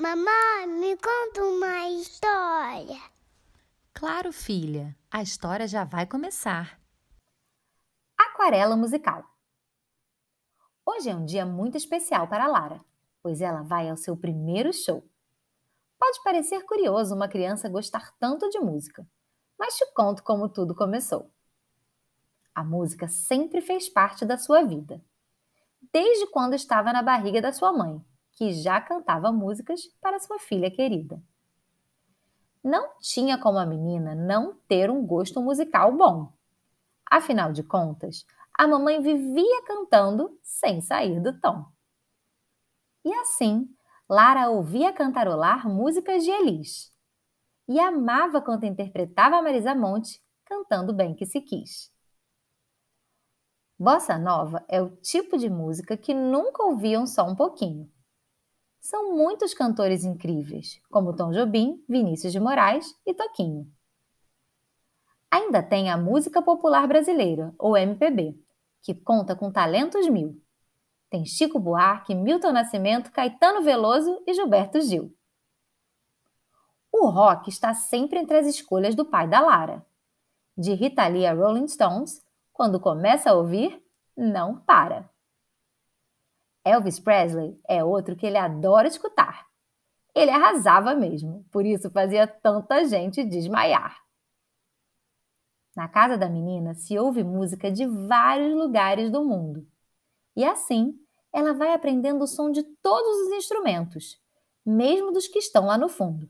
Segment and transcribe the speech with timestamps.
[0.00, 2.98] Mamãe, me conta uma história.
[3.92, 6.80] Claro, filha, a história já vai começar.
[8.16, 9.22] Aquarela musical.
[10.86, 12.82] Hoje é um dia muito especial para Lara,
[13.22, 15.06] pois ela vai ao seu primeiro show.
[15.98, 19.06] Pode parecer curioso uma criança gostar tanto de música,
[19.58, 21.30] mas te conto como tudo começou.
[22.54, 25.04] A música sempre fez parte da sua vida,
[25.92, 28.02] desde quando estava na barriga da sua mãe,
[28.40, 31.22] que já cantava músicas para sua filha querida.
[32.64, 36.32] Não tinha como a menina não ter um gosto musical bom.
[37.04, 41.66] Afinal de contas, a mamãe vivia cantando sem sair do tom.
[43.04, 43.68] E assim,
[44.08, 46.90] Lara ouvia cantarolar músicas de Elis.
[47.68, 51.92] E amava quando interpretava Marisa Monte cantando bem que se quis.
[53.78, 57.92] Bossa nova é o tipo de música que nunca ouviam só um pouquinho.
[58.80, 63.70] São muitos cantores incríveis, como Tom Jobim, Vinícius de Moraes e Toquinho.
[65.30, 68.36] Ainda tem a música popular brasileira, ou MPB,
[68.82, 70.42] que conta com talentos mil.
[71.10, 75.14] Tem Chico Buarque, Milton Nascimento, Caetano Veloso e Gilberto Gil.
[76.90, 79.84] O rock está sempre entre as escolhas do pai da Lara.
[80.56, 83.82] De Rita Lee a Rolling Stones, quando começa a ouvir,
[84.16, 85.08] não para.
[86.64, 89.46] Elvis Presley é outro que ele adora escutar.
[90.14, 93.96] Ele arrasava mesmo, por isso fazia tanta gente desmaiar.
[95.74, 99.66] Na casa da menina se ouve música de vários lugares do mundo.
[100.36, 100.94] E assim,
[101.32, 104.20] ela vai aprendendo o som de todos os instrumentos,
[104.66, 106.28] mesmo dos que estão lá no fundo.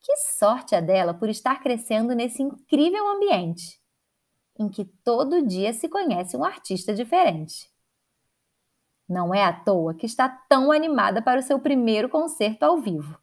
[0.00, 3.84] Que sorte a dela por estar crescendo nesse incrível ambiente!
[4.58, 7.70] em que todo dia se conhece um artista diferente.
[9.08, 13.18] Não é à toa que está tão animada para o seu primeiro concerto ao vivo.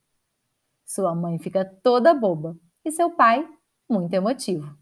[0.86, 3.48] Sua mãe fica toda boba e seu pai
[3.90, 4.78] muito emotivo.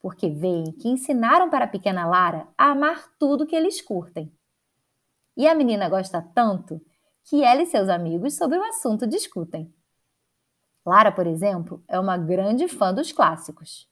[0.00, 4.32] Porque veem que ensinaram para a pequena Lara a amar tudo que eles curtem.
[5.36, 6.80] E a menina gosta tanto
[7.24, 9.72] que ela e seus amigos sobre o assunto discutem.
[10.84, 13.90] Lara, por exemplo, é uma grande fã dos clássicos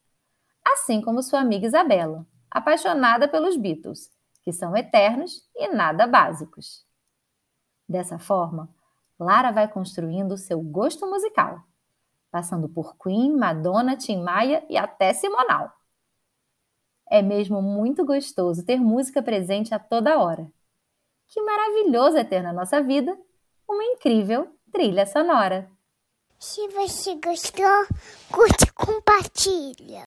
[0.72, 4.10] assim como sua amiga Isabela, apaixonada pelos Beatles,
[4.50, 6.84] que são eternos e nada básicos.
[7.88, 8.68] Dessa forma,
[9.16, 11.62] Lara vai construindo seu gosto musical,
[12.32, 15.72] passando por Queen, Madonna, Tim Maia e até Simonal.
[17.08, 20.50] É mesmo muito gostoso ter música presente a toda hora.
[21.28, 23.16] Que maravilhoso é ter na nossa vida
[23.68, 25.70] uma incrível trilha sonora.
[26.40, 27.86] Se você gostou,
[28.32, 29.98] curte e compartilha.